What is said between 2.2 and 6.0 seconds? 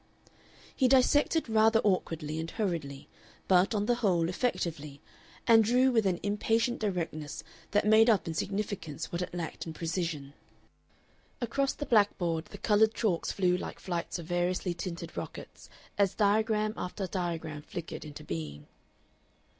and hurriedly, but, on the whole, effectively, and drew